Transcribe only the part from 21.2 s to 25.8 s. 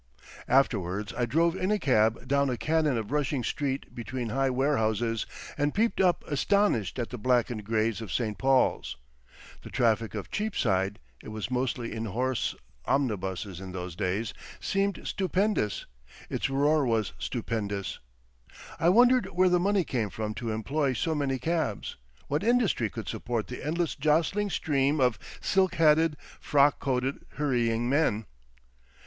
cabs, what industry could support the endless jostling stream of silk